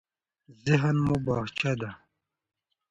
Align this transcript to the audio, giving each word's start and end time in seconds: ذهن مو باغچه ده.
ذهن 0.65 0.95
مو 1.05 1.15
باغچه 1.25 1.71
ده. 1.79 1.89